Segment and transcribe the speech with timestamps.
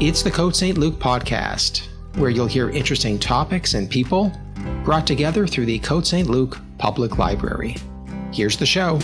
[0.00, 1.82] It's the Côte Saint-Luc podcast,
[2.14, 4.32] where you'll hear interesting topics and people
[4.82, 7.76] brought together through the Côte Saint-Luc Public Library.
[8.32, 8.98] Here's the show.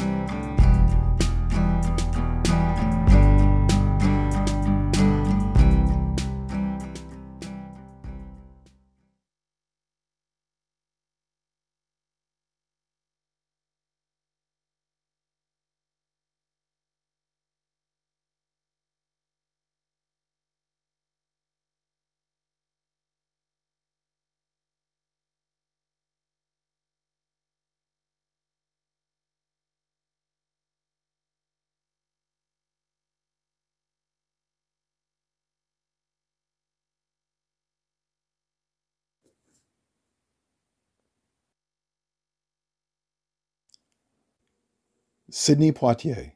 [45.28, 46.34] Sidney Poitier,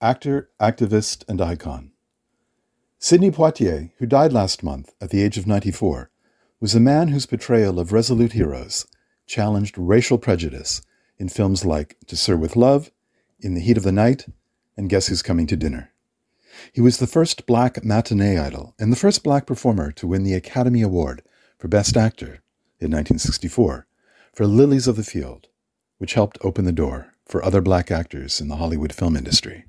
[0.00, 1.90] actor, activist, and icon.
[3.00, 6.08] Sidney Poitier, who died last month at the age of 94,
[6.60, 8.86] was a man whose portrayal of resolute heroes
[9.26, 10.82] challenged racial prejudice
[11.18, 12.92] in films like To Sir with Love,
[13.40, 14.26] In the Heat of the Night,
[14.76, 15.90] and Guess Who's Coming to Dinner.
[16.72, 20.34] He was the first black matinee idol and the first black performer to win the
[20.34, 21.24] Academy Award
[21.58, 22.40] for Best Actor
[22.78, 23.88] in 1964
[24.32, 25.48] for Lilies of the Field,
[25.98, 29.64] which helped open the door for other black actors in the Hollywood film industry.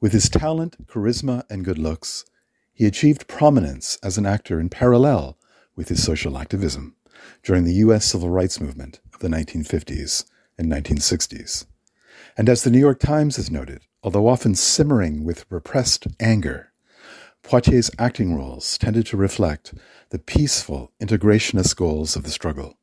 [0.00, 2.24] With his talent, charisma, and good looks,
[2.72, 5.36] he achieved prominence as an actor in parallel
[5.74, 6.94] with his social activism
[7.42, 8.04] during the U.S.
[8.04, 10.24] civil rights movement of the 1950s
[10.56, 11.66] and 1960s.
[12.36, 16.72] And as the New York Times has noted, although often simmering with repressed anger,
[17.42, 19.74] Poitier's acting roles tended to reflect
[20.10, 22.77] the peaceful integrationist goals of the struggle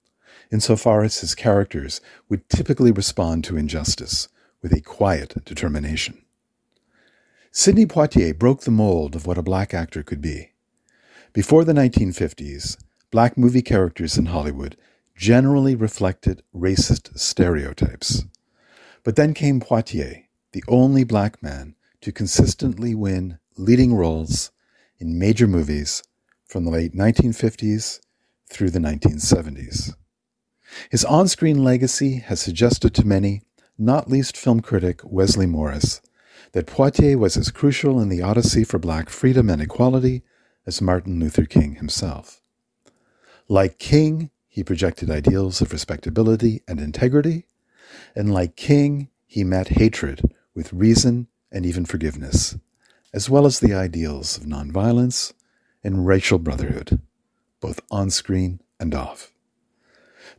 [0.51, 4.27] insofar as his characters would typically respond to injustice
[4.61, 6.23] with a quiet determination.
[7.51, 10.51] Sidney Poitier broke the mold of what a black actor could be.
[11.33, 12.77] Before the 1950s,
[13.11, 14.75] black movie characters in Hollywood
[15.15, 18.25] generally reflected racist stereotypes.
[19.03, 24.51] But then came Poitier, the only black man to consistently win leading roles
[24.99, 26.03] in major movies
[26.47, 27.99] from the late 1950s
[28.47, 29.95] through the 1970s.
[30.89, 33.41] His on screen legacy has suggested to many,
[33.77, 36.01] not least film critic Wesley Morris,
[36.53, 40.23] that Poitier was as crucial in the Odyssey for black freedom and equality
[40.65, 42.41] as Martin Luther King himself.
[43.47, 47.45] Like King, he projected ideals of respectability and integrity,
[48.15, 50.21] and like King, he met hatred
[50.55, 52.57] with reason and even forgiveness,
[53.13, 55.33] as well as the ideals of nonviolence
[55.83, 57.01] and racial brotherhood,
[57.59, 59.34] both on screen and off.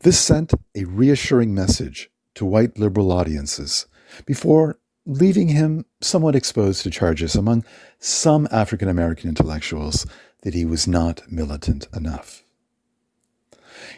[0.01, 3.87] This sent a reassuring message to white liberal audiences
[4.25, 7.65] before leaving him somewhat exposed to charges among
[7.99, 10.07] some African American intellectuals
[10.43, 12.45] that he was not militant enough.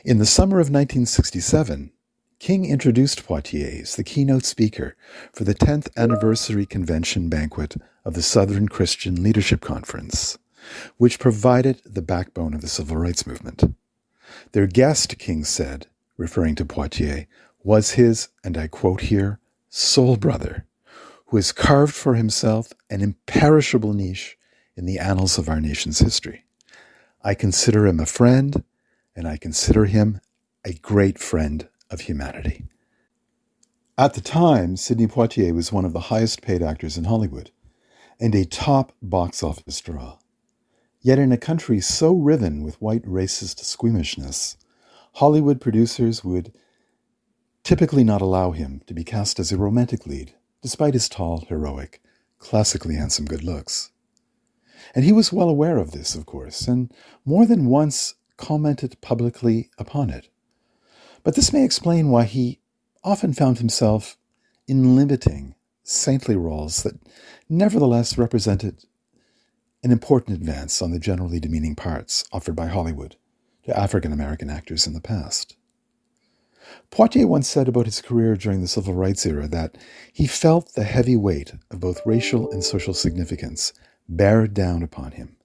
[0.05, 1.93] In the summer of 1967,
[2.39, 4.97] King introduced Poitier as the keynote speaker
[5.33, 10.39] for the 10th anniversary convention banquet of the Southern Christian Leadership Conference,
[10.99, 13.65] which provided the backbone of the civil rights movement.
[14.53, 15.87] Their guest, King said,
[16.19, 17.27] referring to Poitier,
[17.63, 19.39] was his, and I quote here,
[19.71, 20.67] soul brother,
[21.27, 24.37] who has carved for himself an imperishable niche
[24.77, 26.45] in the annals of our nation's history.
[27.23, 28.63] I consider him a friend,
[29.17, 30.21] and I consider him
[30.65, 32.65] a great friend of humanity.
[33.97, 37.51] At the time, Sidney Poitier was one of the highest paid actors in Hollywood
[38.21, 40.19] and a top box office draw.
[41.01, 44.57] Yet in a country so riven with white racist squeamishness,
[45.19, 46.53] Hollywood producers would
[47.65, 50.33] typically not allow him to be cast as a romantic lead,
[50.63, 52.01] despite his tall, heroic,
[52.39, 53.91] classically handsome good looks.
[54.95, 56.95] And he was well aware of this, of course, and
[57.25, 60.29] more than once commented publicly upon it.
[61.25, 62.61] But this may explain why he
[63.03, 64.17] often found himself
[64.69, 66.95] in limiting saintly roles that
[67.49, 68.85] nevertheless represented
[69.83, 73.17] an important advance on the generally demeaning parts offered by Hollywood
[73.69, 75.55] to African American actors in the past.
[76.91, 79.77] Poitier once said about his career during the civil rights era that
[80.11, 83.75] he felt the heavy weight of both racial and social significance
[84.09, 85.37] bear down upon him,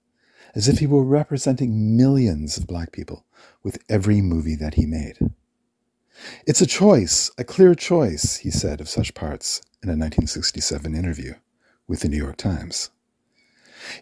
[0.54, 3.26] as if he were representing millions of black people
[3.62, 5.18] with every movie that he made.
[6.46, 11.34] It's a choice, a clear choice, he said of such parts in a 1967 interview
[11.86, 12.88] with the New York Times.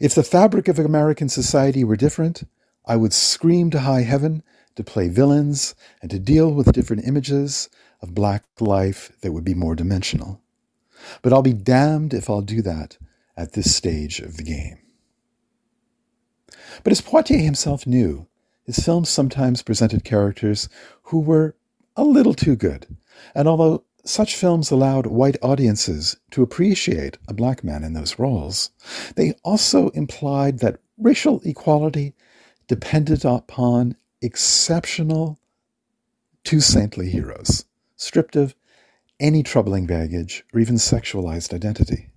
[0.01, 2.45] If the fabric of American society were different,
[2.85, 4.43] I would scream to high heaven
[4.75, 7.69] to play villains and to deal with different images
[8.01, 10.41] of black life that would be more dimensional.
[11.21, 12.99] But I'll be damned if I'll do that
[13.37, 14.79] at this stage of the game.
[16.83, 18.27] But as Poitier himself knew,
[18.65, 20.69] his films sometimes presented characters
[21.05, 21.57] who were
[21.97, 22.97] a little too good.
[23.35, 28.71] And although such films allowed white audiences to appreciate a black man in those roles,
[29.15, 32.15] they also implied that racial equality
[32.67, 35.39] depended upon exceptional,
[36.45, 37.65] too saintly heroes,
[37.97, 38.55] stripped of
[39.21, 42.09] any troubling baggage or even sexualized identity.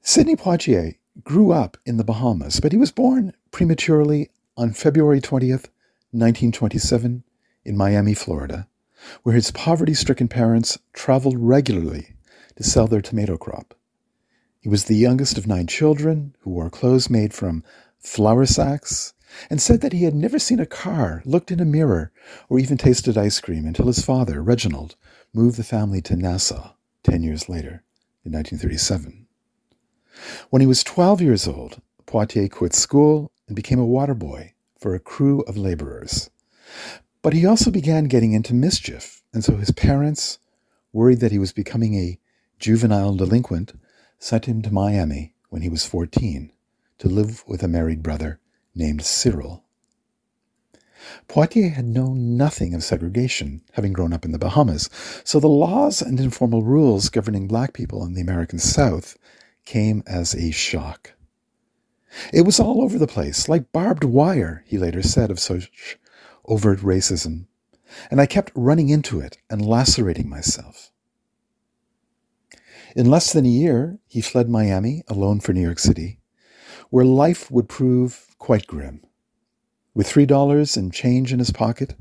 [0.00, 5.68] Sidney Poitier grew up in the Bahamas, but he was born prematurely on February 20th,
[6.10, 7.22] 1927,
[7.64, 8.66] in Miami, Florida,
[9.22, 12.14] where his poverty stricken parents traveled regularly
[12.56, 13.74] to sell their tomato crop.
[14.62, 17.64] He was the youngest of nine children who wore clothes made from
[17.98, 19.12] flour sacks
[19.50, 22.12] and said that he had never seen a car, looked in a mirror,
[22.48, 24.94] or even tasted ice cream until his father, Reginald,
[25.34, 27.82] moved the family to Nassau 10 years later,
[28.24, 29.26] in 1937.
[30.50, 34.94] When he was 12 years old, Poitier quit school and became a water boy for
[34.94, 36.30] a crew of laborers.
[37.20, 40.38] But he also began getting into mischief, and so his parents,
[40.92, 42.20] worried that he was becoming a
[42.60, 43.72] juvenile delinquent,
[44.22, 46.52] sent him to Miami when he was 14
[46.96, 48.38] to live with a married brother
[48.72, 49.64] named Cyril.
[51.28, 54.88] Poitier had known nothing of segregation, having grown up in the Bahamas,
[55.24, 59.18] so the laws and informal rules governing black people in the American South
[59.64, 61.14] came as a shock.
[62.32, 65.98] It was all over the place, like barbed wire, he later said of such
[66.44, 67.46] overt racism,
[68.08, 70.91] and I kept running into it and lacerating myself.
[72.94, 76.18] In less than a year, he fled Miami alone for New York City,
[76.90, 79.02] where life would prove quite grim.
[79.94, 81.94] With three dollars and change in his pocket,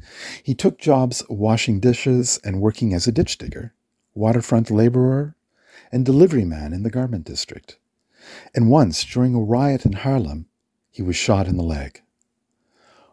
[0.44, 3.74] he took jobs washing dishes and working as a ditch digger,
[4.14, 5.36] waterfront laborer,
[5.94, 7.78] and delivery man in the garment district.
[8.54, 10.48] And once, during a riot in Harlem,
[10.90, 12.02] he was shot in the leg.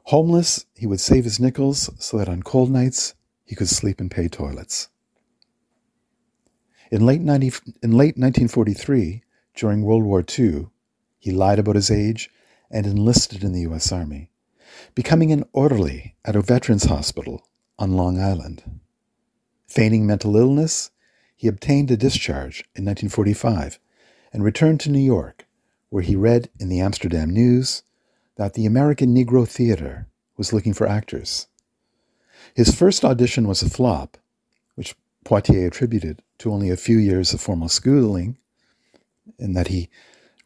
[0.04, 3.14] Homeless, he would save his nickels so that on cold nights
[3.44, 4.88] he could sleep in pay toilets.
[6.90, 7.52] In late, 90,
[7.82, 9.22] in late 1943,
[9.54, 10.68] during World War II,
[11.18, 12.30] he lied about his age
[12.70, 13.92] and enlisted in the U.S.
[13.92, 14.30] Army,
[14.94, 17.46] becoming an orderly at a veterans hospital
[17.78, 18.80] on Long Island.
[19.66, 20.90] Feigning mental illness,
[21.36, 23.78] he obtained a discharge in 1945
[24.32, 25.46] and returned to New York,
[25.90, 27.82] where he read in the Amsterdam News
[28.36, 31.48] that the American Negro Theater was looking for actors.
[32.54, 34.16] His first audition was a flop,
[35.28, 38.38] Poitier attributed to only a few years of formal schooling,
[39.38, 39.90] and that he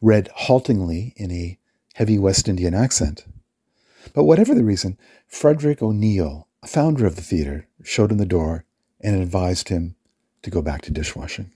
[0.01, 1.57] read haltingly in a
[1.93, 3.23] heavy West Indian accent.
[4.13, 8.65] But whatever the reason, Frederick O'Neill, a founder of the theater, showed him the door
[8.99, 9.95] and advised him
[10.41, 11.49] to go back to dishwashing.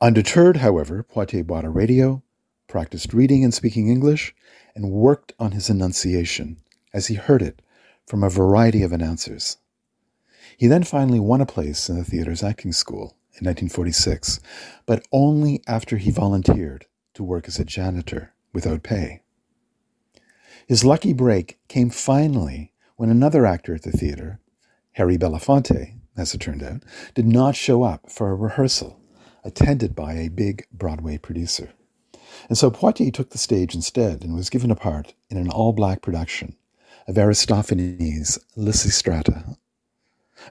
[0.00, 2.22] Undeterred, however, Poitier bought a radio,
[2.68, 4.34] practiced reading and speaking English,
[4.74, 6.56] and worked on his enunciation
[6.94, 7.60] as he heard it
[8.06, 9.58] from a variety of announcers.
[10.56, 14.40] He then finally won a place in the theater's acting school in 1946,
[14.86, 19.20] but only after he volunteered to work as a janitor without pay.
[20.66, 24.40] His lucky break came finally when another actor at the theater,
[24.92, 26.82] Harry Belafonte, as it turned out,
[27.14, 29.00] did not show up for a rehearsal
[29.42, 31.72] attended by a big Broadway producer.
[32.48, 35.72] And so Poitier took the stage instead and was given a part in an all
[35.72, 36.56] black production
[37.06, 39.56] of Aristophanes' Lysistrata.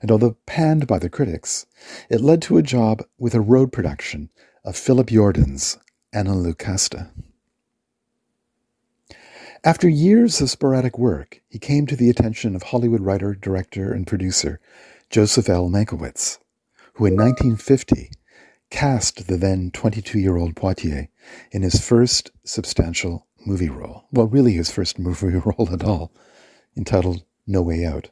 [0.01, 1.65] And although panned by the critics,
[2.09, 4.29] it led to a job with a road production
[4.63, 5.77] of Philip Yordan's
[6.13, 7.09] Anna Lucasta.
[9.65, 14.05] After years of sporadic work, he came to the attention of Hollywood writer, director, and
[14.05, 14.59] producer
[15.09, 15.69] Joseph L.
[15.69, 16.37] Mankiewicz,
[16.95, 18.11] who in 1950
[18.69, 21.07] cast the then 22 year old Poitier
[21.51, 24.05] in his first substantial movie role.
[24.11, 26.11] Well, really his first movie role at all,
[26.75, 28.09] entitled No Way Out.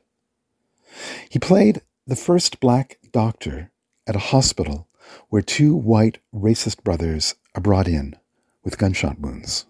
[1.29, 3.71] He played the first black doctor
[4.07, 4.87] at a hospital
[5.29, 8.15] where two white racist brothers are brought in
[8.63, 9.65] with gunshot wounds.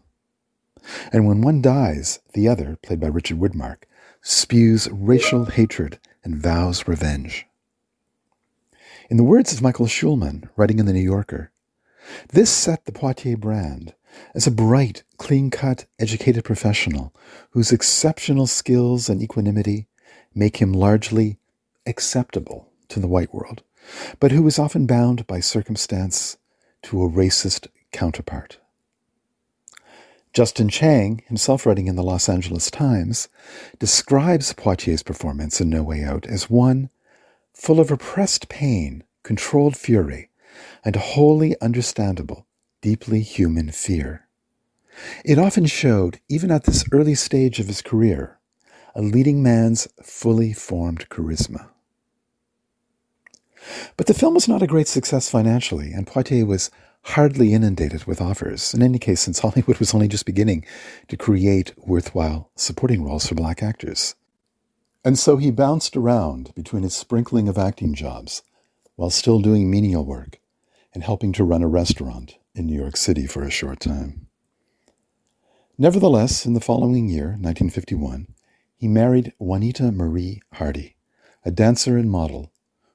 [1.11, 3.83] And when one dies, the other, played by Richard Widmark,
[4.21, 7.47] spews racial hatred and vows revenge.
[9.09, 11.51] In the words of Michael Schulman, writing in The New Yorker,
[12.29, 13.93] this set the Poitier brand
[14.33, 17.13] as a bright, clean cut, educated professional
[17.51, 19.87] whose exceptional skills and equanimity
[20.33, 21.37] make him largely
[21.85, 23.63] acceptable to the white world,
[24.19, 26.37] but who is often bound by circumstance
[26.83, 28.59] to a racist counterpart.
[30.33, 33.27] Justin Chang, himself writing in the Los Angeles Times,
[33.79, 36.89] describes Poitier's performance in No Way Out as one
[37.53, 40.29] full of repressed pain, controlled fury,
[40.85, 42.45] and wholly understandable,
[42.81, 44.27] deeply human fear.
[45.25, 48.39] It often showed, even at this early stage of his career,
[48.95, 51.69] a leading man's fully formed charisma.
[53.95, 56.71] But the film was not a great success financially, and Poitier was
[57.03, 60.65] hardly inundated with offers, in any case, since Hollywood was only just beginning
[61.07, 64.15] to create worthwhile supporting roles for black actors.
[65.03, 68.43] And so he bounced around between a sprinkling of acting jobs
[68.95, 70.39] while still doing menial work
[70.93, 74.27] and helping to run a restaurant in New York City for a short time.
[75.77, 78.27] Nevertheless, in the following year, 1951,
[78.81, 80.95] he married Juanita Marie Hardy,
[81.45, 82.51] a dancer and model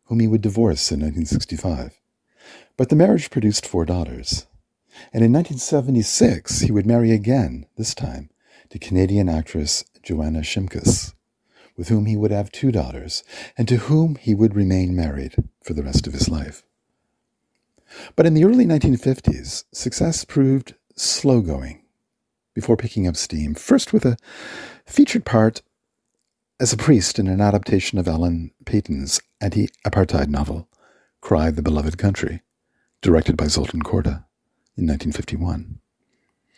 [0.07, 2.01] whom he would divorce in 1965.
[2.77, 4.49] But the marriage produced four daughters.
[5.13, 8.31] And in 1976, he would marry again, this time
[8.71, 11.15] to Canadian actress Joanna Shimkus,
[11.77, 13.23] with whom he would have two daughters,
[13.57, 16.65] and to whom he would remain married for the rest of his life.
[18.17, 21.85] But in the early 1950s, success proved slow going
[22.55, 24.17] before picking up steam, first with a
[24.85, 25.63] featured part
[26.59, 30.69] as a priest in an adaptation of Alan Paton's anti apartheid novel,
[31.21, 32.43] Cry the Beloved Country,
[33.03, 34.25] directed by Zoltan Korda
[34.77, 35.79] in 1951.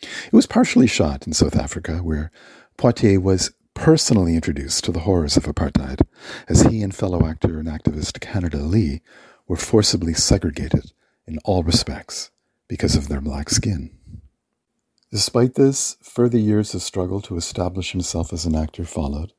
[0.01, 2.31] It was partially shot in South Africa, where
[2.77, 6.01] Poitier was personally introduced to the horrors of apartheid,
[6.47, 9.01] as he and fellow actor and activist Canada Lee
[9.47, 10.93] were forcibly segregated
[11.27, 12.31] in all respects
[12.69, 13.91] because of their black skin.
[15.11, 19.33] Despite this, further years of struggle to establish himself as an actor followed,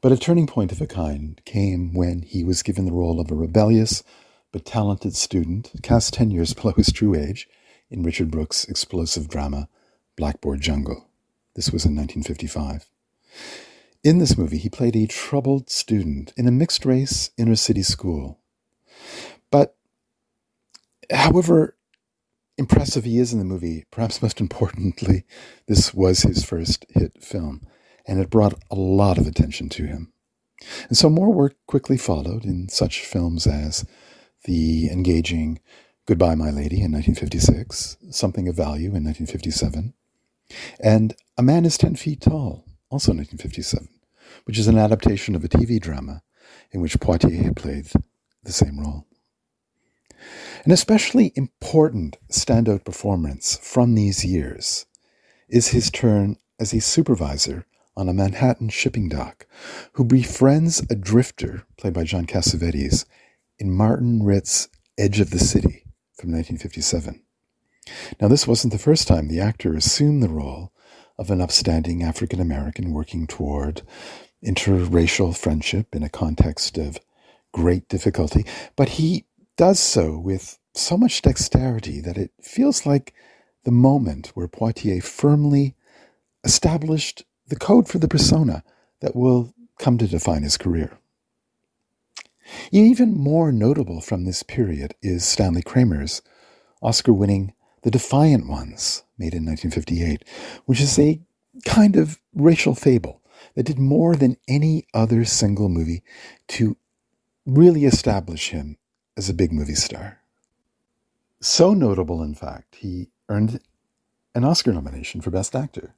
[0.00, 3.30] but a turning point of a kind came when he was given the role of
[3.30, 4.02] a rebellious
[4.52, 7.48] but talented student, cast 10 years below his true age,
[7.90, 9.68] in Richard Brooks' explosive drama,
[10.16, 11.08] Blackboard Jungle.
[11.54, 12.88] This was in 1955.
[14.02, 18.38] In this movie, he played a troubled student in a mixed race inner city school.
[19.50, 19.76] But
[21.12, 21.76] however
[22.56, 25.24] impressive he is in the movie, perhaps most importantly,
[25.66, 27.66] this was his first hit film
[28.10, 30.12] and it brought a lot of attention to him.
[30.88, 33.86] And so more work quickly followed in such films as
[34.44, 35.60] the engaging
[36.06, 39.94] Goodbye, My Lady in 1956, Something of Value in 1957,
[40.82, 43.88] and A Man is 10 Feet Tall, also in 1957,
[44.44, 46.22] which is an adaptation of a TV drama
[46.72, 47.86] in which Poitier played
[48.42, 49.06] the same role.
[50.64, 54.86] An especially important standout performance from these years
[55.48, 59.46] is his turn as a supervisor on a Manhattan shipping dock,
[59.94, 63.04] who befriends a drifter, played by John Cassavetes,
[63.58, 65.84] in Martin Ritt's Edge of the City
[66.16, 67.22] from 1957.
[68.20, 70.72] Now, this wasn't the first time the actor assumed the role
[71.18, 73.82] of an upstanding African American working toward
[74.44, 76.98] interracial friendship in a context of
[77.52, 83.12] great difficulty, but he does so with so much dexterity that it feels like
[83.64, 85.74] the moment where Poitier firmly
[86.44, 88.62] established the code for the persona
[89.00, 90.98] that will come to define his career.
[92.72, 96.22] Even more notable from this period is Stanley Kramer's
[96.80, 97.52] Oscar winning
[97.82, 100.24] The Defiant Ones, made in 1958,
[100.64, 101.20] which is a
[101.64, 103.20] kind of racial fable
[103.54, 106.02] that did more than any other single movie
[106.48, 106.76] to
[107.46, 108.76] really establish him
[109.16, 110.20] as a big movie star.
[111.40, 113.60] So notable, in fact, he earned
[114.34, 115.94] an Oscar nomination for Best Actor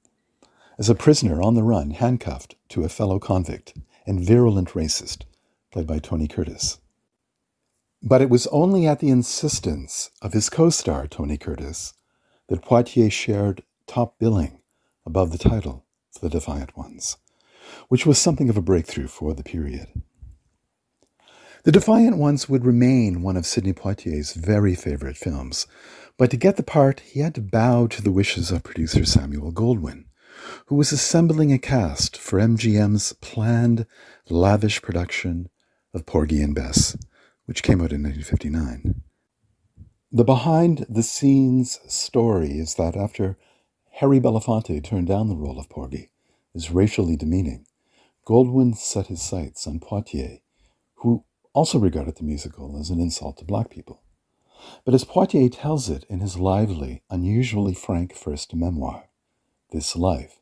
[0.82, 3.72] as a prisoner on the run, handcuffed to a fellow convict
[4.04, 5.22] and virulent racist,
[5.70, 6.78] played by Tony Curtis.
[8.02, 11.94] But it was only at the insistence of his co star, Tony Curtis,
[12.48, 14.58] that Poitier shared top billing
[15.06, 17.16] above the title for The Defiant Ones,
[17.86, 19.86] which was something of a breakthrough for the period.
[21.62, 25.68] The Defiant Ones would remain one of Sidney Poitier's very favorite films,
[26.18, 29.52] but to get the part, he had to bow to the wishes of producer Samuel
[29.52, 30.06] Goldwyn,
[30.66, 33.86] who was assembling a cast for MGM's planned
[34.28, 35.48] lavish production
[35.94, 36.96] of Porgy and Bess,
[37.46, 39.02] which came out in 1959.
[40.10, 43.38] The behind the scenes story is that after
[43.92, 46.10] Harry Belafonte turned down the role of Porgy
[46.54, 47.66] as racially demeaning,
[48.26, 50.40] Goldwyn set his sights on Poitier,
[50.96, 54.02] who also regarded the musical as an insult to black people.
[54.84, 59.08] But as Poitier tells it in his lively, unusually frank first memoir,
[59.70, 60.41] This Life,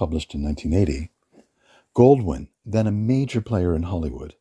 [0.00, 1.10] published in 1980,
[1.94, 4.34] Goldwyn, then a major player in Hollywood,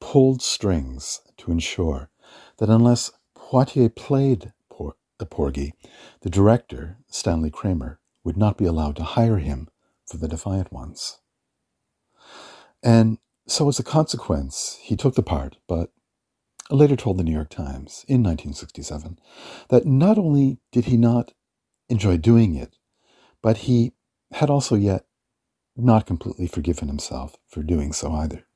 [0.00, 2.10] pulled strings to ensure
[2.58, 5.74] that unless Poitier played Por- the Porgy,
[6.22, 9.68] the director, Stanley Kramer, would not be allowed to hire him
[10.04, 11.20] for the Defiant Ones.
[12.82, 15.92] And so, as a consequence, he took the part, but
[16.70, 19.20] later told the New York Times in 1967
[19.68, 21.34] that not only did he not
[21.88, 22.78] enjoy doing it,
[23.42, 23.92] but he
[24.32, 25.04] had also yet
[25.76, 28.46] not completely forgiven himself for doing so either.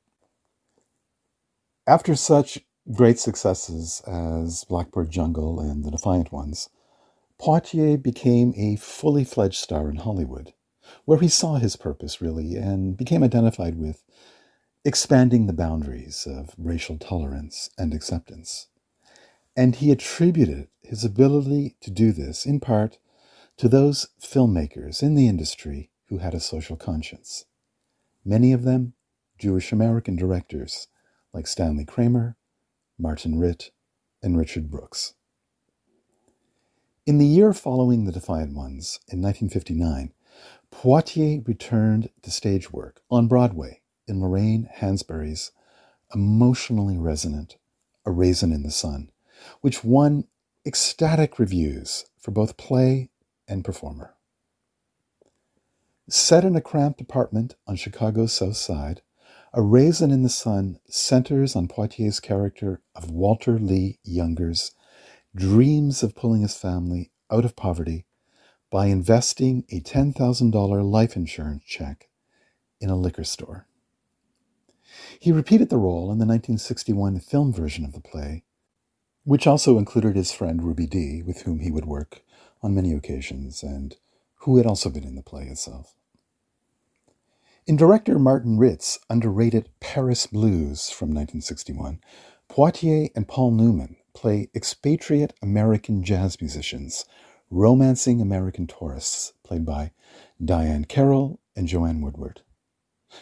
[1.86, 2.60] After such
[2.92, 6.68] great successes as Blackboard Jungle and The Defiant Ones,
[7.40, 10.54] Poitier became a fully fledged star in Hollywood,
[11.04, 14.02] where he saw his purpose really and became identified with
[14.84, 18.68] expanding the boundaries of racial tolerance and acceptance.
[19.56, 22.98] And he attributed his ability to do this in part
[23.56, 27.46] to those filmmakers in the industry who had a social conscience.
[28.24, 28.94] Many of them
[29.38, 30.88] Jewish American directors
[31.32, 32.36] like Stanley Kramer,
[32.98, 33.70] Martin Ritt,
[34.22, 35.14] and Richard Brooks.
[37.06, 40.12] In the year following The Defiant Ones, in 1959,
[40.72, 45.52] Poitier returned to stage work on Broadway in Lorraine Hansberry's
[46.14, 47.56] emotionally resonant
[48.04, 49.10] A Raisin in the Sun,
[49.60, 50.24] which won
[50.66, 53.10] ecstatic reviews for both play
[53.48, 54.14] and performer.
[56.08, 59.02] Set in a cramped apartment on Chicago's South Side,
[59.52, 64.72] A Raisin in the Sun centers on Poitier's character of Walter Lee Younger's
[65.34, 68.04] dreams of pulling his family out of poverty
[68.70, 72.08] by investing a $10,000 life insurance check
[72.80, 73.66] in a liquor store.
[75.18, 78.44] He repeated the role in the 1961 film version of the play,
[79.24, 82.22] which also included his friend Ruby Dee, with whom he would work
[82.62, 83.96] on many occasions and
[84.40, 85.94] who had also been in the play itself.
[87.66, 92.00] In director Martin Ritt's underrated Paris Blues from 1961,
[92.48, 97.04] Poitier and Paul Newman play expatriate American jazz musicians,
[97.50, 99.90] romancing American tourists, played by
[100.42, 102.42] Diahann Carroll and Joanne Woodward.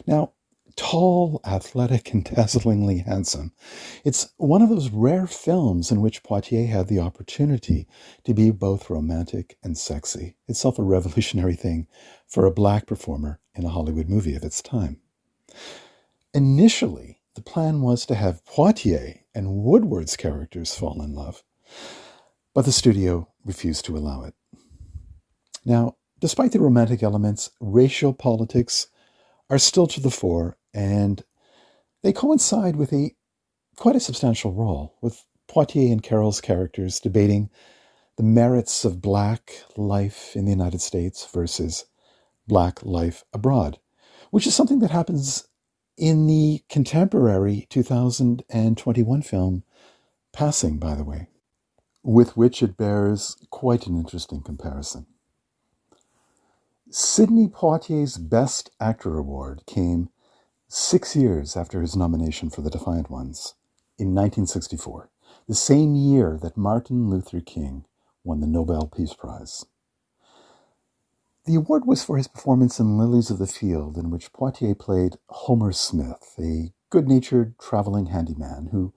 [0.07, 0.33] Now,
[0.77, 3.53] tall, athletic, and dazzlingly handsome,
[4.05, 7.87] it's one of those rare films in which Poitier had the opportunity
[8.25, 11.87] to be both romantic and sexy, itself a revolutionary thing
[12.27, 15.01] for a black performer in a Hollywood movie of its time.
[16.33, 21.43] Initially, the plan was to have Poitier and Woodward's characters fall in love,
[22.55, 24.35] but the studio refused to allow it.
[25.65, 28.89] Now, despite the romantic elements, racial politics
[29.51, 31.23] are still to the fore, and
[32.03, 33.15] they coincide with a
[33.77, 37.51] quite a substantial role, with Poitier and Carroll's characters debating
[38.17, 41.87] the merits of black life in the United States versus
[42.47, 43.79] black life abroad,
[44.31, 45.49] which is something that happens
[45.97, 49.65] in the contemporary 2021 film
[50.35, 51.29] Passing, by the way,
[52.03, 55.07] with which it bears quite an interesting comparison.
[56.97, 60.11] Sidney Poitier's Best Actor Award came
[60.69, 63.55] six years after his nomination for The Defiant Ones
[63.99, 65.11] in 1964,
[65.49, 67.85] the same year that Martin Luther King
[68.23, 69.67] won the Nobel Peace Prize.
[71.47, 75.17] The award was for his performance in Lilies of the Field, in which Poitier played
[75.31, 78.95] Homer Smith, a good natured traveling handyman who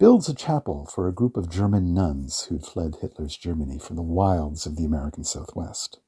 [0.00, 4.02] builds a chapel for a group of German nuns who'd fled Hitler's Germany from the
[4.02, 6.00] wilds of the American Southwest.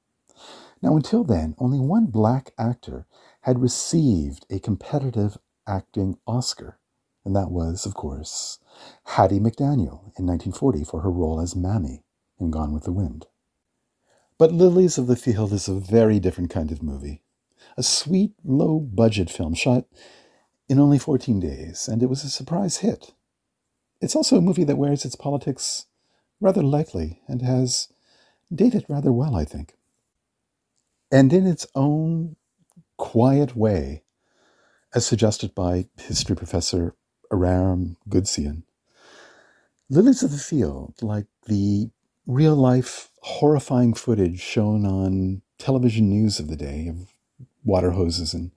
[0.82, 3.06] Now, until then, only one black actor
[3.42, 6.78] had received a competitive acting Oscar,
[7.24, 8.58] and that was, of course,
[9.04, 12.02] Hattie McDaniel in 1940 for her role as Mammy
[12.38, 13.26] in Gone with the Wind.
[14.38, 17.22] But Lilies of the Field is a very different kind of movie.
[17.76, 19.84] A sweet, low budget film shot
[20.66, 23.12] in only 14 days, and it was a surprise hit.
[24.00, 25.86] It's also a movie that wears its politics
[26.40, 27.88] rather lightly and has
[28.52, 29.74] dated rather well, I think.
[31.10, 32.36] And in its own
[32.96, 34.04] quiet way,
[34.94, 36.94] as suggested by history professor
[37.32, 38.62] Aram Goudsouzian,
[39.88, 41.90] Lilies of the Field, like the
[42.26, 47.12] real life horrifying footage shown on television news of the day of
[47.64, 48.52] water hoses and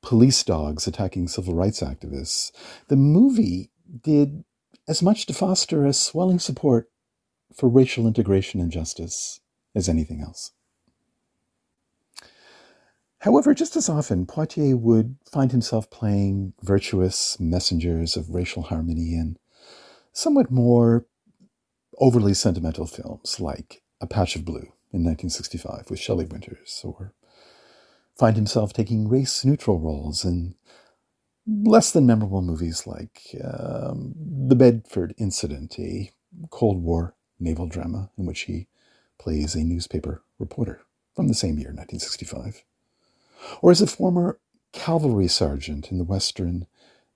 [0.00, 2.50] police dogs attacking civil rights activists,
[2.88, 3.70] the movie
[4.02, 4.44] did
[4.88, 6.90] as much to foster a swelling support
[7.54, 9.40] for racial integration and justice
[9.74, 10.52] as anything else.
[13.24, 19.38] However, just as often, Poitier would find himself playing virtuous messengers of racial harmony in
[20.12, 21.06] somewhat more
[21.96, 27.14] overly sentimental films like A Patch of Blue in 1965 with Shelley Winters, or
[28.14, 30.54] find himself taking race neutral roles in
[31.46, 36.10] less than memorable movies like um, The Bedford Incident, a
[36.50, 38.66] Cold War naval drama in which he
[39.18, 40.82] plays a newspaper reporter
[41.16, 42.64] from the same year, 1965.
[43.62, 44.38] Or as a former
[44.72, 46.66] cavalry sergeant in the Western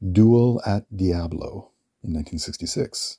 [0.01, 3.19] Duel at Diablo in 1966.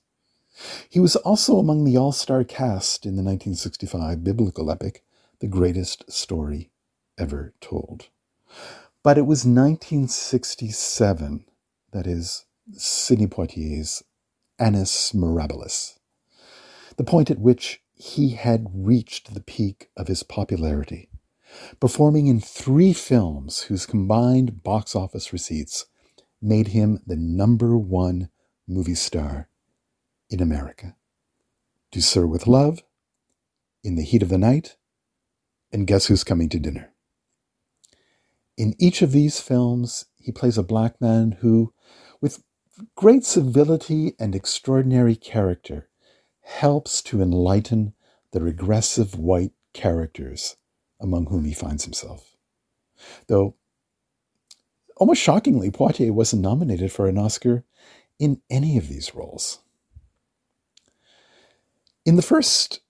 [0.89, 5.03] He was also among the all star cast in the 1965 biblical epic
[5.39, 6.71] the greatest story
[7.17, 8.09] ever told.
[9.03, 11.45] But it was 1967,
[11.91, 14.03] that is, Sidney Poitier's
[14.57, 15.97] Annus Mirabilis,
[16.97, 21.08] the point at which he had reached the peak of his popularity,
[21.79, 25.85] performing in three films whose combined box office receipts
[26.41, 28.29] made him the number one
[28.67, 29.49] movie star
[30.29, 30.95] in America.
[31.91, 32.83] To Sir with Love,
[33.83, 34.77] In the Heat of the Night,
[35.71, 36.93] and Guess Who's Coming to Dinner.
[38.57, 41.73] In each of these films, he plays a black man who,
[42.21, 42.43] with
[42.95, 45.89] great civility and extraordinary character,
[46.41, 47.93] helps to enlighten
[48.31, 50.57] the regressive white characters
[50.99, 52.35] among whom he finds himself.
[53.27, 53.55] Though,
[54.97, 57.63] almost shockingly, Poitier wasn't nominated for an Oscar
[58.19, 59.59] in any of these roles.
[62.05, 62.81] In the first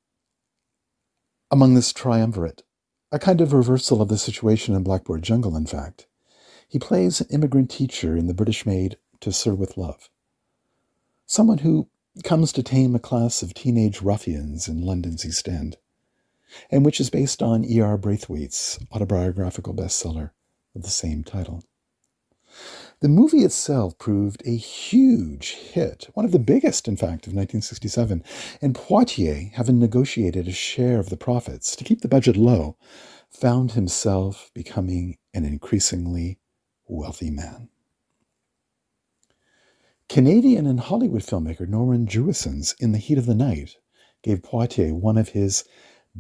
[1.51, 2.63] among this triumvirate,
[3.11, 6.05] a kind of reversal of the situation in Blackboard Jungle, in fact.
[6.67, 10.09] He plays an immigrant teacher in the British made To Sir with Love.
[11.25, 11.89] Someone who
[12.23, 15.77] comes to tame a class of teenage ruffians in London's East End,
[16.69, 17.97] and which is based on E.R.
[17.97, 20.31] Braithwaite's autobiographical bestseller
[20.75, 21.63] of the same title.
[23.01, 28.23] The movie itself proved a huge hit, one of the biggest, in fact, of 1967,
[28.62, 32.75] and Poitier, having negotiated a share of the profits to keep the budget low,
[33.29, 36.39] found himself becoming an increasingly
[36.88, 37.69] wealthy man.
[40.09, 43.77] Canadian and Hollywood filmmaker Norman Jewison's In the Heat of the Night
[44.23, 45.63] gave Poitier one of his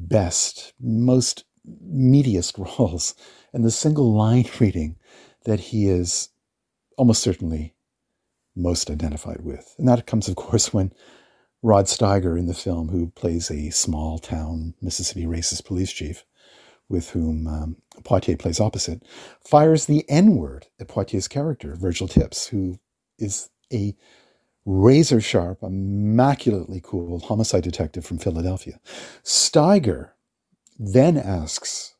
[0.07, 3.15] best, most meatiest roles,
[3.53, 4.97] and the single line reading
[5.45, 6.29] that he is
[6.97, 7.73] almost certainly
[8.55, 9.73] most identified with.
[9.77, 10.91] And that comes, of course, when
[11.61, 16.25] Rod Steiger in the film, who plays a small town Mississippi racist police chief,
[16.89, 19.03] with whom um, Poitier plays opposite,
[19.41, 22.79] fires the N word at Poitier's character, Virgil Tibbs, who
[23.17, 23.95] is a
[24.69, 28.79] razor sharp, immaculately cool homicide detective from Philadelphia.
[29.23, 30.11] Steiger
[30.77, 31.95] then asks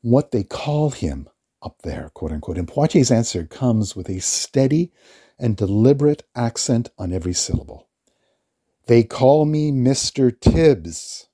[0.00, 1.28] what they call him
[1.62, 2.58] up there, quote unquote.
[2.58, 4.90] And Poitier's answer comes with a steady
[5.38, 7.88] and deliberate accent on every syllable.
[8.86, 10.32] They call me Mr.
[10.38, 11.28] Tibbs.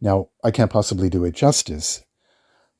[0.00, 2.04] Now, I can't possibly do it justice,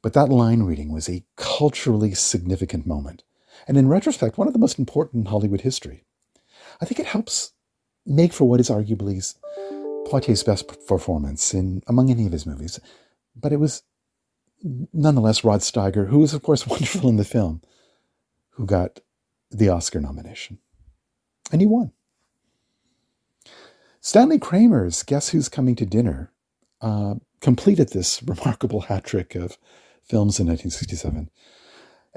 [0.03, 3.23] but that line reading was a culturally significant moment.
[3.69, 6.05] And in retrospect, one of the most important in Hollywood history.
[6.81, 7.53] I think it helps
[8.07, 9.23] make for what is arguably
[10.07, 12.81] Poitier's best performance in among any of his movies.
[13.37, 13.83] But it was
[14.93, 17.63] nonetheless, Rod Steiger, who was, of course, wonderful in the film,
[18.51, 19.01] who got
[19.51, 20.59] the Oscar nomination.
[21.53, 21.93] And he won.
[24.01, 26.33] Stanley Kramer's Guess Who's Coming to Dinner
[26.81, 29.59] uh, completed this remarkable hat trick of
[30.05, 31.31] films in 1967.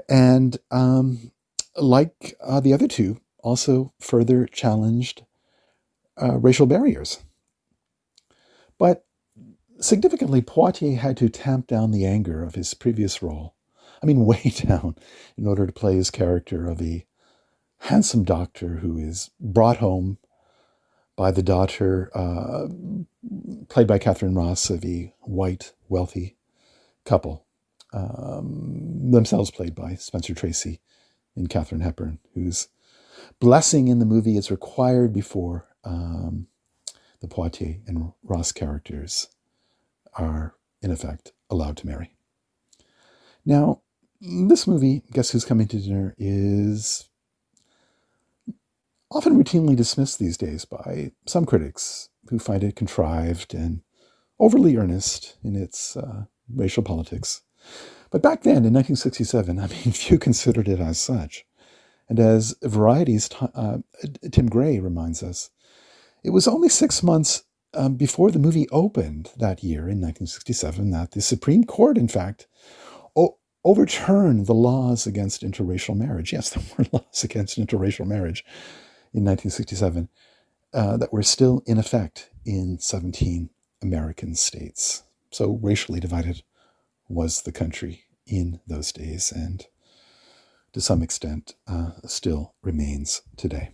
[0.08, 1.32] And um,
[1.76, 5.24] like uh, the other two, also further challenged
[6.20, 7.22] uh, racial barriers.
[8.78, 9.04] But
[9.82, 13.56] Significantly, Poitier had to tamp down the anger of his previous role.
[14.00, 14.96] I mean, way down,
[15.36, 17.04] in order to play his character of a
[17.80, 20.18] handsome doctor who is brought home
[21.16, 22.68] by the daughter, uh,
[23.68, 26.36] played by Catherine Ross, of a white, wealthy
[27.04, 27.44] couple,
[27.92, 30.80] um, themselves played by Spencer Tracy
[31.36, 32.68] and Katharine Hepburn, whose
[33.40, 36.46] blessing in the movie is required before um,
[37.20, 39.28] the Poitier and Ross characters
[40.14, 42.14] are, in effect, allowed to marry.
[43.44, 43.80] Now,
[44.20, 47.08] this movie, Guess Who's Coming to Dinner, is
[49.10, 53.82] often routinely dismissed these days by some critics who find it contrived and
[54.38, 57.42] overly earnest in its uh, racial politics.
[58.12, 61.44] But back then, in 1967, I mean, few considered it as such.
[62.08, 63.78] And as Variety's uh,
[64.30, 65.50] Tim Gray reminds us,
[66.22, 67.44] it was only six months
[67.74, 72.46] um, before the movie opened that year in 1967 that the Supreme Court, in fact,
[73.16, 76.34] o- overturned the laws against interracial marriage.
[76.34, 78.44] Yes, there were laws against interracial marriage
[79.14, 80.10] in 1967
[80.74, 83.48] uh, that were still in effect in 17
[83.80, 85.04] American states.
[85.30, 86.42] So racially divided
[87.08, 89.66] was the country in those days and
[90.72, 93.70] to some extent uh, still remains today.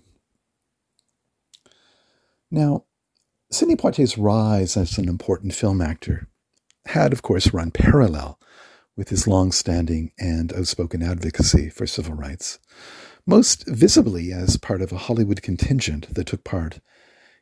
[2.51, 2.85] Now,
[3.51, 6.29] Sidney Poitier's rise as an important film actor
[6.87, 8.39] had, of course, run parallel
[8.97, 12.59] with his long standing and outspoken advocacy for civil rights,
[13.27, 16.81] most visibly as part of a Hollywood contingent that took part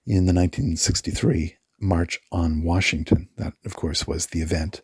[0.06, 3.28] in the 1963 March on Washington.
[3.36, 4.82] That, of course, was the event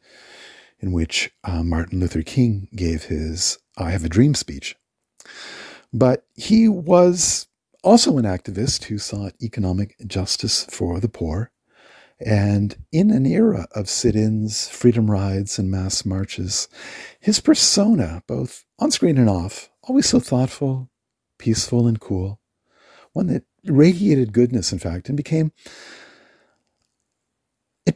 [0.82, 4.76] in which uh, Martin Luther King gave his I Have a Dream speech.
[5.92, 7.46] But he was
[7.84, 11.50] also an activist who sought economic justice for the poor.
[12.24, 16.68] And in an era of sit ins, freedom rides, and mass marches,
[17.18, 20.88] his persona, both on screen and off, always so thoughtful,
[21.38, 22.40] peaceful, and cool,
[23.12, 25.52] one that radiated goodness, in fact, and became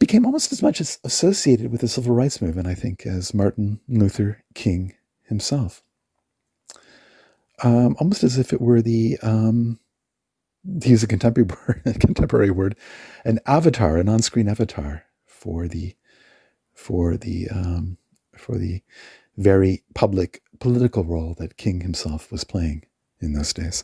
[0.07, 3.81] became almost as much as associated with the civil rights movement, I think, as Martin
[3.89, 5.83] Luther King himself.
[7.65, 9.81] Um, almost as if it were the, um,
[10.81, 12.77] to use a contemporary word, contemporary word,
[13.25, 15.97] an avatar, an on-screen avatar for the,
[16.73, 17.99] for the, um,
[18.37, 18.83] for the
[19.37, 22.85] very public political role that King himself was playing
[23.21, 23.83] in those days.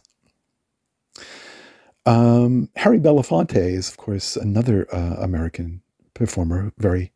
[2.06, 5.82] Um, Harry Belafonte is, of course, another uh, American
[6.22, 7.12] performer, very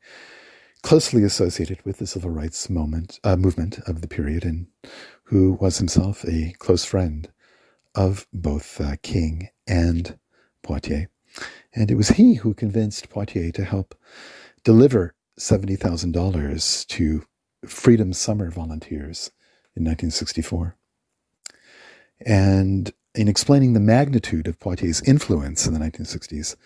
[0.83, 4.67] closely associated with the civil rights moment uh, movement of the period, and
[5.25, 7.31] who was himself a close friend
[7.95, 10.19] of both uh, King and
[10.65, 11.07] Poitier.
[11.73, 13.95] And it was he who convinced Poitier to help
[14.65, 17.25] deliver $70,000 to
[17.65, 19.31] Freedom Summer volunteers
[19.77, 20.77] in 1964.
[22.25, 26.57] And in explaining the magnitude of Poitier's influence in the 1960s,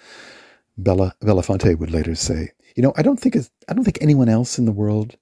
[0.77, 3.37] Bella Belafonte would later say, "You know, I don't think
[3.69, 5.17] I don't think anyone else in the world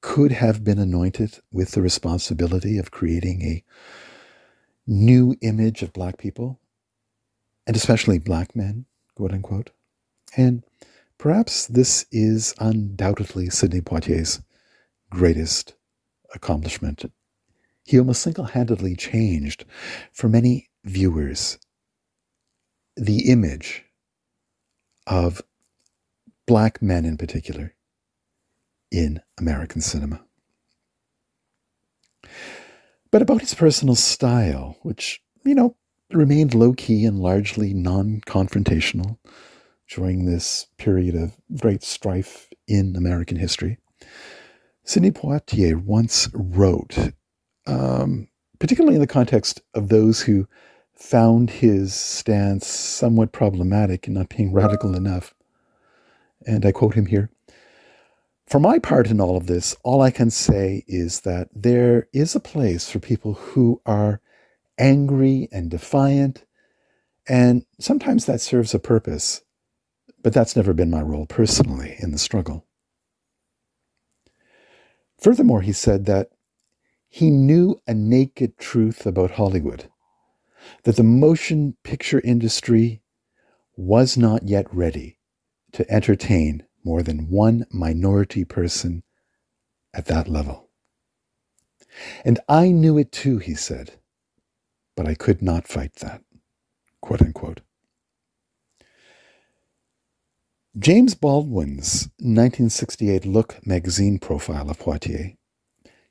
[0.00, 3.64] could have been anointed with the responsibility of creating a
[4.86, 6.58] new image of black people,
[7.66, 9.70] and especially black men, quote unquote.
[10.36, 10.64] And
[11.18, 14.40] perhaps this is undoubtedly Sidney Poitier's
[15.10, 15.74] greatest
[16.34, 17.04] accomplishment.
[17.84, 19.64] He almost single handedly changed
[20.12, 21.58] for many viewers
[22.96, 23.84] the image
[25.10, 25.42] of
[26.46, 27.74] black men in particular
[28.90, 30.22] in American cinema.
[33.10, 35.76] But about his personal style, which, you know,
[36.12, 39.18] remained low key and largely non confrontational
[39.88, 43.78] during this period of great strife in American history,
[44.84, 47.12] Sidney Poitier once wrote,
[47.66, 48.28] um,
[48.60, 50.46] particularly in the context of those who
[51.00, 55.34] found his stance somewhat problematic and not being radical enough.
[56.46, 57.30] And I quote him here
[58.46, 62.34] For my part in all of this, all I can say is that there is
[62.34, 64.20] a place for people who are
[64.78, 66.44] angry and defiant,
[67.26, 69.42] and sometimes that serves a purpose,
[70.22, 72.66] but that's never been my role personally in the struggle.
[75.18, 76.30] Furthermore, he said that
[77.08, 79.90] he knew a naked truth about Hollywood
[80.84, 83.02] that the motion picture industry
[83.76, 85.18] was not yet ready
[85.72, 89.02] to entertain more than one minority person
[89.94, 90.68] at that level.
[92.24, 93.92] And I knew it too, he said,
[94.96, 96.22] but I could not fight that.
[97.00, 97.60] Quote unquote.
[100.78, 105.36] James Baldwin's 1968 Look magazine profile of Poitier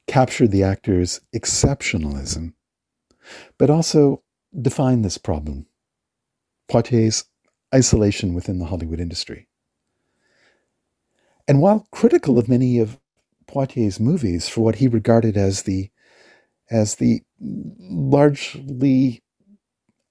[0.05, 2.53] captured the actor's exceptionalism,
[3.57, 4.21] but also
[4.61, 5.65] define this problem
[6.69, 7.25] Poitier's
[7.73, 9.47] isolation within the Hollywood industry.
[11.47, 12.99] And while critical of many of
[13.47, 15.89] Poitier's movies for what he regarded as the
[16.69, 19.23] as the largely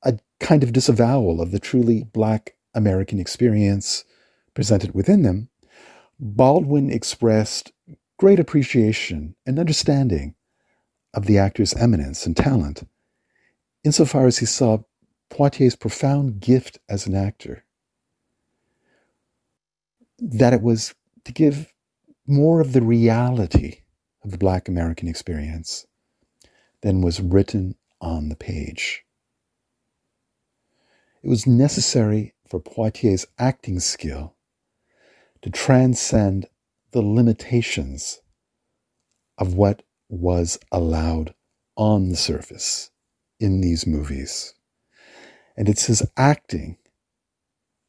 [0.02, 4.04] a kind of disavowal of the truly black American experience
[4.54, 5.48] presented within them,
[6.18, 7.70] Baldwin expressed
[8.16, 10.34] great appreciation and understanding
[11.14, 12.82] of the actor's eminence and talent
[13.88, 14.76] insofar as he saw
[15.30, 17.64] Poitier's profound gift as an actor,
[20.18, 21.72] that it was to give
[22.26, 23.80] more of the reality
[24.22, 25.86] of the Black American experience
[26.82, 29.06] than was written on the page.
[31.22, 34.34] It was necessary for Poitier's acting skill
[35.40, 36.44] to transcend
[36.90, 38.20] the limitations
[39.38, 41.32] of what was allowed
[41.74, 42.90] on the surface
[43.40, 44.54] in these movies.
[45.56, 46.78] And it's his acting,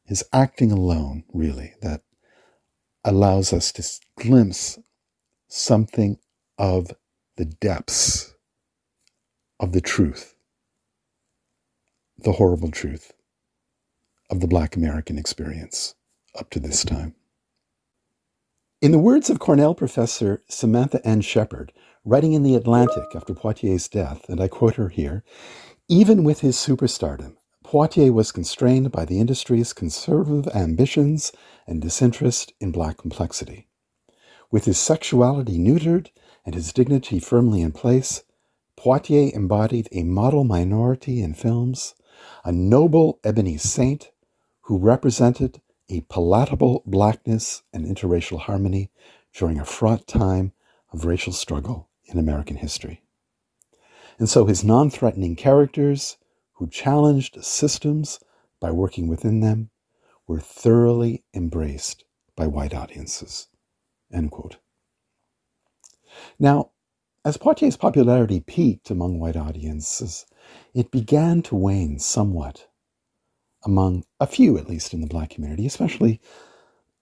[0.04, 2.02] his acting alone, really, that
[3.04, 3.84] allows us to
[4.16, 4.78] glimpse
[5.48, 6.18] something
[6.58, 6.92] of
[7.36, 8.34] the depths
[9.58, 10.34] of the truth,
[12.18, 13.12] the horrible truth
[14.30, 15.94] of the Black American experience
[16.38, 17.14] up to this time.
[18.80, 21.20] In the words of Cornell professor Samantha N.
[21.20, 21.72] Sheppard,
[22.04, 25.22] writing in The Atlantic after Poitier's death, and I quote her here
[25.90, 27.34] even with his superstardom,
[27.64, 31.32] Poitier was constrained by the industry's conservative ambitions
[31.66, 33.66] and disinterest in black complexity.
[34.52, 36.10] With his sexuality neutered
[36.46, 38.22] and his dignity firmly in place,
[38.76, 41.96] Poitier embodied a model minority in films,
[42.44, 44.12] a noble ebony saint
[44.62, 48.92] who represented a palatable blackness and interracial harmony
[49.34, 50.52] during a fraught time
[50.92, 53.02] of racial struggle in American history.
[54.18, 56.16] And so his non threatening characters,
[56.54, 58.20] who challenged systems
[58.60, 59.70] by working within them,
[60.26, 62.04] were thoroughly embraced
[62.36, 63.48] by white audiences.
[66.38, 66.70] Now,
[67.24, 70.26] as Poitier's popularity peaked among white audiences,
[70.74, 72.68] it began to wane somewhat
[73.64, 76.20] among a few, at least in the black community, especially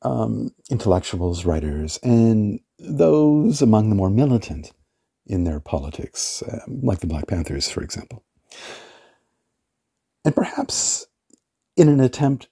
[0.03, 4.73] um, intellectuals, writers, and those among the more militant
[5.29, 8.25] in their politics, um, like the Black Panthers, for example.
[10.25, 11.07] And perhaps
[11.77, 12.49] in an attempt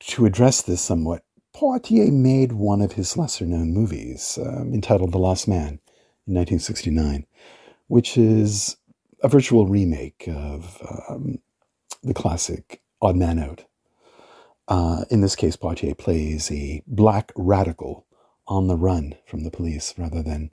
[0.00, 1.22] to address this somewhat,
[1.54, 5.80] Poitier made one of his lesser known movies um, entitled The Lost Man
[6.26, 7.26] in 1969,
[7.86, 8.76] which is
[9.22, 11.38] a virtual remake of um,
[12.02, 13.64] the classic Odd Man Out.
[14.66, 18.06] Uh, in this case, Poitier plays a black radical
[18.46, 20.50] on the run from the police rather than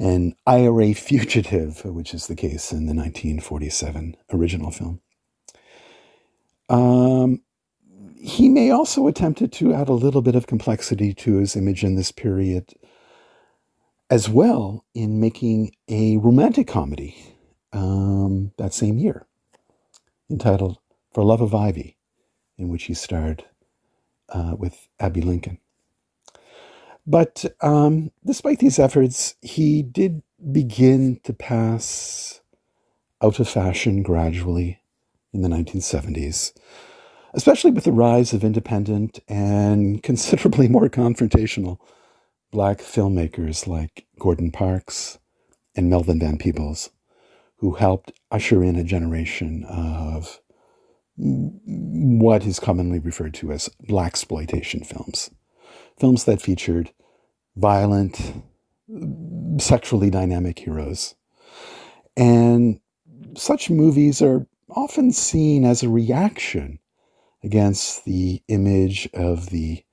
[0.00, 5.00] an IRA fugitive, which is the case in the 1947 original film.
[6.70, 7.42] Um,
[8.18, 11.96] he may also attempted to add a little bit of complexity to his image in
[11.96, 12.74] this period
[14.08, 17.16] as well in making a romantic comedy
[17.72, 19.26] um, that same year
[20.30, 20.78] entitled
[21.12, 21.96] For Love of Ivy,
[22.56, 23.44] in which he starred
[24.30, 25.58] uh, with Abbey Lincoln.
[27.10, 32.40] But um, despite these efforts, he did begin to pass
[33.20, 34.80] out of fashion gradually
[35.32, 36.52] in the 1970s,
[37.34, 41.78] especially with the rise of independent and considerably more confrontational
[42.52, 45.18] black filmmakers like Gordon Parks
[45.74, 46.90] and Melvin Van Peebles,
[47.56, 50.40] who helped usher in a generation of
[51.16, 55.32] what is commonly referred to as black exploitation films.
[55.98, 56.92] Films that featured
[57.60, 58.42] violent,
[59.58, 61.14] sexually dynamic heroes.
[62.16, 62.80] And
[63.36, 66.78] such movies are often seen as a reaction
[67.42, 69.84] against the image of the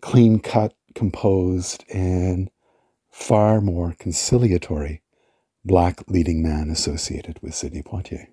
[0.00, 2.50] clean cut, composed, and
[3.10, 5.02] far more conciliatory
[5.64, 8.26] black leading man associated with Sidney Poitier.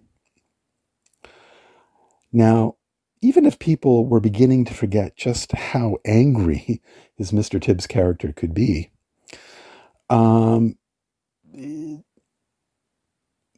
[2.34, 2.76] Now,
[3.22, 6.82] even if people were beginning to forget just how angry
[7.16, 7.62] his Mr.
[7.62, 8.92] Tibbs character could be,
[10.10, 10.78] um,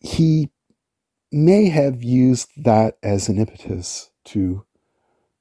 [0.01, 0.49] he
[1.31, 4.65] may have used that as an impetus to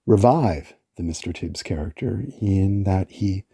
[0.07, 1.35] revive the Mr.
[1.35, 3.45] Tibbs character in that he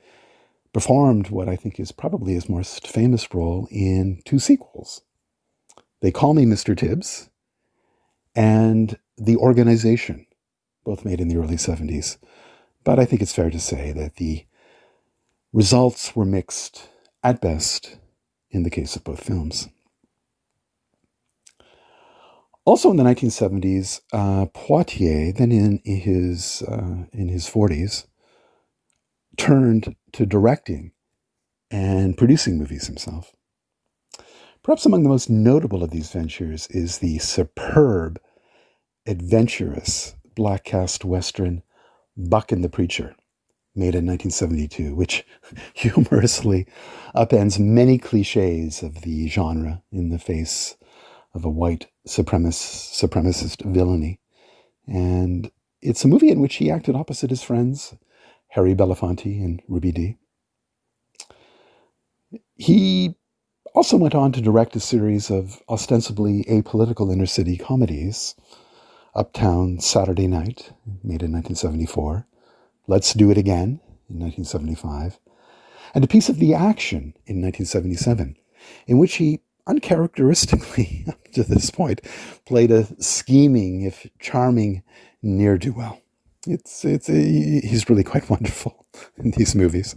[0.73, 5.03] performed what I think is probably his most famous role in two sequels.
[6.01, 6.77] They Call Me Mr.
[6.77, 7.31] Tibbs
[8.37, 10.27] and The Organization,
[10.89, 12.17] both made in the early 70s.
[12.83, 14.47] But I think it's fair to say that the
[15.53, 16.89] results were mixed
[17.23, 17.99] at best
[18.51, 19.69] in the case of both films.
[22.65, 28.07] Also in the 1970s, uh, Poitier, then in his uh, in his 40s,
[29.37, 30.93] turned to directing
[31.71, 33.33] and producing movies himself.
[34.63, 38.19] Perhaps among the most notable of these ventures is the superb,
[39.07, 41.65] adventurous black cast western
[42.17, 43.17] Buck and the Preacher,
[43.75, 45.27] made in 1972, which
[45.75, 46.65] humorously
[47.13, 50.77] upends many cliches of the genre in the face
[51.35, 54.21] of a white supremacist, supremacist villainy.
[54.87, 55.51] And
[55.83, 57.97] it's a movie in which he acted opposite his friends,
[58.47, 60.17] Harry Belafonte and Ruby Dee.
[62.55, 63.17] He
[63.75, 68.37] also went on to direct a series of ostensibly apolitical inner city comedies
[69.15, 72.27] Uptown Saturday Night, made in 1974,
[72.87, 75.19] Let's Do It Again in 1975,
[75.95, 78.37] and a piece of The Action in 1977,
[78.87, 82.01] in which he uncharacteristically, up to this point,
[82.47, 84.83] played a scheming, if charming,
[85.23, 86.01] ne'er do well.
[86.47, 88.87] It's, it's, he's really quite wonderful
[89.17, 89.95] in these movies,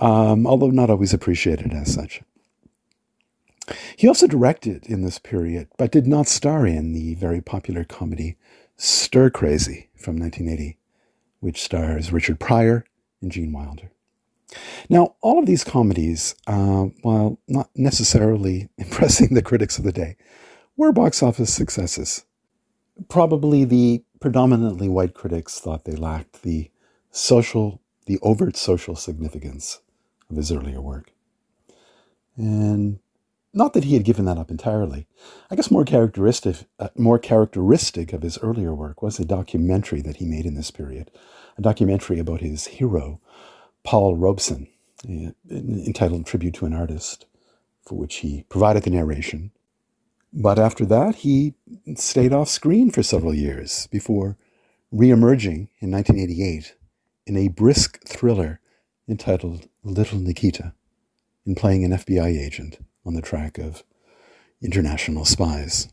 [0.00, 2.22] um, although not always appreciated as such.
[3.96, 8.36] He also directed in this period, but did not star in the very popular comedy
[8.76, 10.78] Stir Crazy from 1980,
[11.40, 12.84] which stars Richard Pryor
[13.20, 13.90] and Gene Wilder.
[14.88, 20.16] Now, all of these comedies, uh, while not necessarily impressing the critics of the day,
[20.76, 22.24] were box office successes.
[23.08, 26.70] probably the predominantly white critics thought they lacked the
[27.10, 29.80] social, the overt social significance
[30.30, 31.12] of his earlier work.
[32.36, 33.00] And
[33.54, 35.06] not that he had given that up entirely.
[35.50, 40.16] I guess more characteristic, uh, more characteristic of his earlier work was a documentary that
[40.16, 41.10] he made in this period,
[41.58, 43.20] a documentary about his hero,
[43.84, 44.68] Paul Robeson,
[45.04, 47.26] uh, entitled Tribute to an Artist,
[47.84, 49.50] for which he provided the narration.
[50.32, 51.54] But after that, he
[51.96, 54.38] stayed off screen for several years before
[54.90, 56.74] re-emerging in 1988
[57.26, 58.60] in a brisk thriller
[59.08, 60.72] entitled Little Nikita,
[61.44, 63.82] in playing an FBI agent on the track of
[64.62, 65.88] international spies.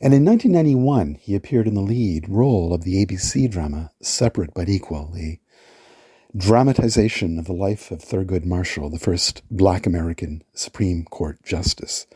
[0.00, 4.68] And in 1991, he appeared in the lead role of the ABC drama Separate but
[4.68, 5.38] Equal, a
[6.36, 12.06] dramatization of the life of Thurgood Marshall, the first black American Supreme Court justice.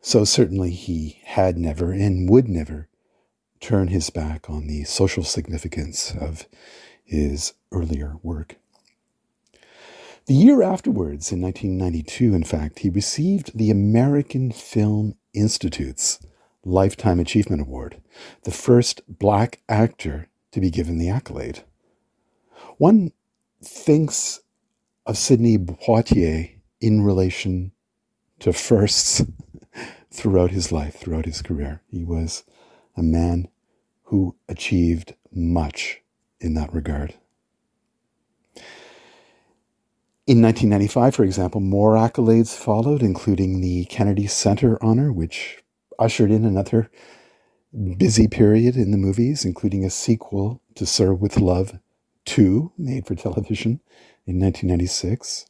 [0.00, 2.88] So certainly he had never and would never
[3.60, 6.46] turn his back on the social significance of
[7.04, 8.56] his earlier work.
[10.28, 16.18] The year afterwards, in 1992, in fact, he received the American Film Institute's
[16.62, 18.02] Lifetime Achievement Award,
[18.42, 21.64] the first black actor to be given the accolade.
[22.76, 23.12] One
[23.64, 24.40] thinks
[25.06, 27.72] of Sidney Poitier in relation
[28.40, 29.24] to firsts
[30.10, 31.80] throughout his life, throughout his career.
[31.90, 32.44] He was
[32.98, 33.48] a man
[34.02, 36.02] who achieved much
[36.38, 37.14] in that regard.
[40.28, 45.64] In 1995, for example, more accolades followed, including the Kennedy Center honor, which
[45.98, 46.90] ushered in another
[47.96, 51.78] busy period in the movies, including a sequel to Sir with Love
[52.26, 53.80] 2, made for television
[54.26, 55.46] in 1996.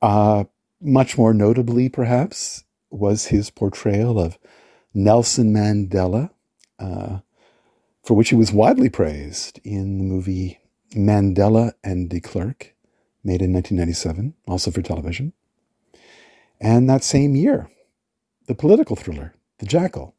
[0.00, 0.44] Uh,
[0.80, 4.38] much more notably, perhaps, was his portrayal of
[4.94, 6.30] Nelson Mandela,
[6.78, 7.18] uh,
[8.04, 10.60] for which he was widely praised in the movie
[10.94, 12.76] Mandela and de Klerk
[13.22, 15.32] made in 1997, also for television.
[16.60, 17.70] And that same year,
[18.46, 20.14] the political thriller, The Jackal,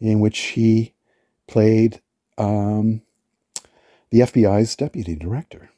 [0.00, 0.94] in which he
[1.46, 2.00] played
[2.36, 3.02] um,
[4.10, 5.70] the FBI's deputy director.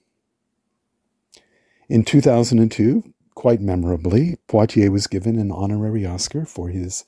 [1.88, 7.04] In 2002, quite memorably, Poitier was given an honorary Oscar for his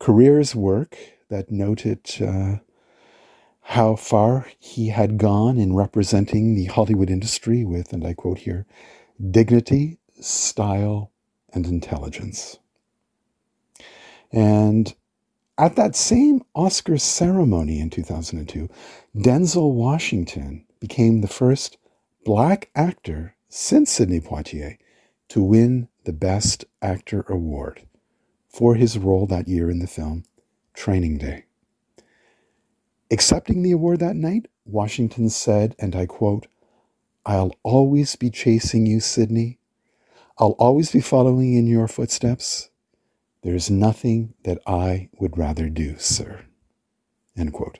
[0.00, 0.96] career's work
[1.28, 2.56] that noted uh,
[3.68, 8.64] how far he had gone in representing the Hollywood industry with, and I quote here,
[9.30, 11.12] dignity, style,
[11.52, 12.60] and intelligence.
[14.32, 14.94] And
[15.58, 18.70] at that same Oscar ceremony in 2002,
[19.14, 21.76] Denzel Washington became the first
[22.24, 24.78] black actor since Sidney Poitier
[25.28, 27.82] to win the Best Actor Award
[28.48, 30.24] for his role that year in the film
[30.72, 31.44] Training Day.
[33.10, 36.46] Accepting the award that night, Washington said, and I quote,
[37.24, 39.58] I'll always be chasing you, Sidney.
[40.38, 42.70] I'll always be following in your footsteps.
[43.42, 46.44] There's nothing that I would rather do, sir.
[47.36, 47.78] End quote.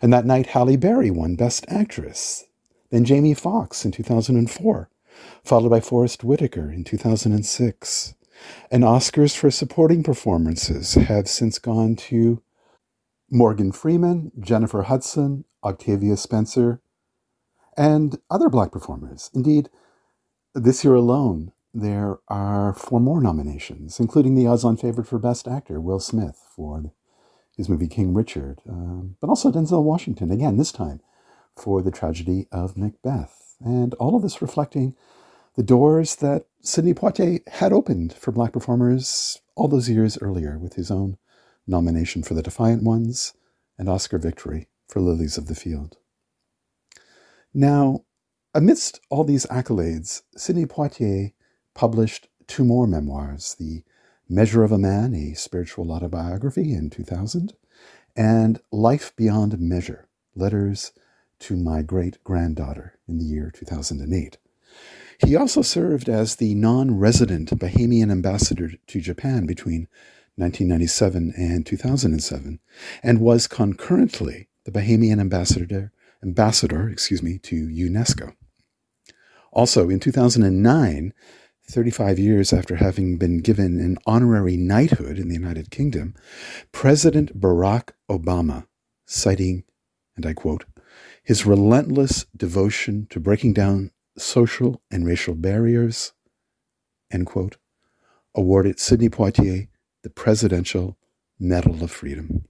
[0.00, 2.44] And that night, Halle Berry won Best Actress,
[2.90, 4.88] then Jamie Foxx in 2004,
[5.42, 8.14] followed by Forest Whitaker in 2006.
[8.70, 12.42] And Oscars for supporting performances have since gone to
[13.34, 16.80] Morgan Freeman, Jennifer Hudson, Octavia Spencer,
[17.76, 19.28] and other black performers.
[19.34, 19.70] Indeed,
[20.54, 25.48] this year alone, there are four more nominations, including the odds on favorite for Best
[25.48, 26.92] Actor, Will Smith, for
[27.56, 31.00] his movie King Richard, um, but also Denzel Washington, again, this time
[31.56, 33.56] for the tragedy of Macbeth.
[33.58, 34.94] And all of this reflecting
[35.56, 40.74] the doors that Sidney Poitier had opened for black performers all those years earlier with
[40.74, 41.16] his own
[41.66, 43.34] nomination for The Defiant Ones,
[43.78, 45.96] and Oscar victory for Lilies of the Field.
[47.52, 48.04] Now,
[48.54, 51.32] amidst all these accolades, Sidney Poitier
[51.74, 53.82] published two more memoirs The
[54.28, 57.54] Measure of a Man, a spiritual autobiography in 2000,
[58.16, 60.92] and Life Beyond Measure Letters
[61.40, 64.38] to My Great Granddaughter in the year 2008.
[65.24, 69.88] He also served as the non resident Bahamian ambassador to Japan between
[70.36, 72.60] 1997 and 2007,
[73.02, 78.34] and was concurrently the Bahamian ambassador, ambassador excuse me, to UNESCO.
[79.52, 81.12] Also, in 2009,
[81.70, 86.14] 35 years after having been given an honorary knighthood in the United Kingdom,
[86.72, 88.66] President Barack Obama,
[89.06, 89.64] citing,
[90.16, 90.64] and I quote,
[91.22, 96.12] his relentless devotion to breaking down social and racial barriers,
[97.10, 97.56] end quote,
[98.34, 99.68] awarded Sidney Poitier
[100.04, 100.96] the Presidential
[101.40, 102.44] Medal of Freedom.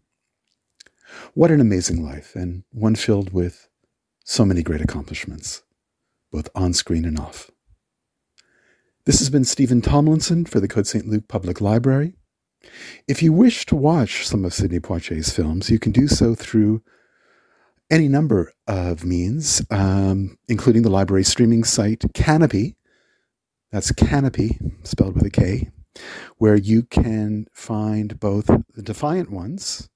[1.35, 3.69] What an amazing life, and one filled with
[4.25, 5.63] so many great accomplishments,
[6.33, 7.53] both on screen and off.
[9.07, 11.07] This has been Stephen Tomlinson for the Côte St.
[11.07, 12.17] Luc Public Library.
[13.07, 16.83] If you wish to watch some of Sidney Poitier's films, you can do so through
[17.89, 22.75] any number of means, um, including the library streaming site Kanopy.
[23.71, 25.71] That's Kanopy, spelled with a K,
[26.39, 29.89] where you can find both the Defiant Ones,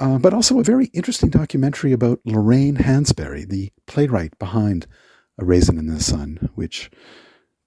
[0.00, 4.86] uh, but also a very interesting documentary about Lorraine Hansberry, the playwright behind
[5.38, 6.90] A Raisin in the Sun, which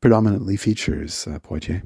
[0.01, 1.83] predominantly features uh, Poitier.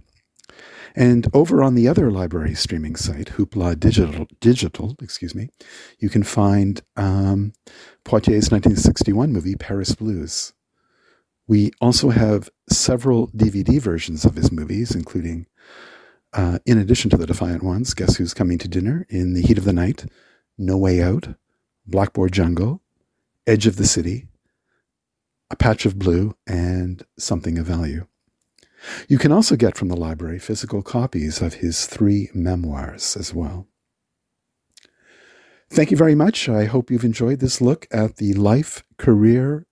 [0.95, 5.49] And over on the other library streaming site, Hoopla Digital, Digital, excuse me,
[5.97, 7.53] you can find um,
[8.05, 10.53] Poitier's 1961 movie Paris Blues.
[11.47, 15.47] We also have several DVD versions of his movies, including,
[16.33, 19.57] uh, in addition to the Defiant ones, Guess Who's Coming to Dinner, In the Heat
[19.57, 20.05] of the Night,
[20.57, 21.29] No Way Out,
[21.85, 22.81] Blackboard Jungle,
[23.45, 24.27] Edge of the City,
[25.51, 28.07] A Patch of Blue, and Something of Value.
[29.07, 33.67] You can also get from the library physical copies of his three memoirs as well.
[35.69, 36.49] Thank you very much.
[36.49, 39.65] I hope you've enjoyed this look at the life, career,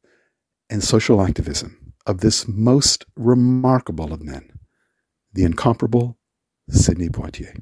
[0.70, 4.52] and social activism of this most remarkable of men,
[5.34, 6.18] the incomparable
[6.68, 7.54] Sidney Poitier.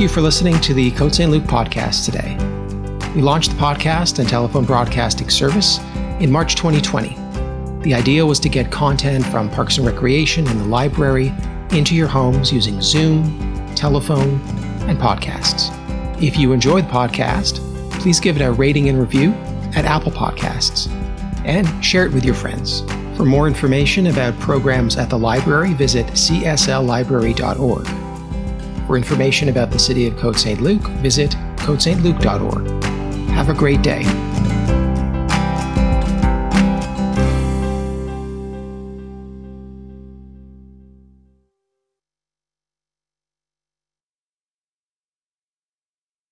[0.00, 1.30] Thank you for listening to the Côte St.
[1.30, 2.34] Luc podcast today.
[3.14, 5.78] We launched the podcast and telephone broadcasting service
[6.20, 7.82] in March 2020.
[7.82, 11.34] The idea was to get content from Parks and Recreation and the library
[11.72, 14.40] into your homes using Zoom, telephone,
[14.88, 15.68] and podcasts.
[16.22, 17.60] If you enjoyed the podcast,
[18.00, 19.32] please give it a rating and review
[19.76, 20.88] at Apple Podcasts
[21.44, 22.80] and share it with your friends.
[23.18, 28.09] For more information about programs at the library, visit csllibrary.org.
[28.90, 30.60] For information about the city of Côte St.
[30.60, 32.82] Luc, visit cotestluc.org.
[33.30, 34.02] Have a great day.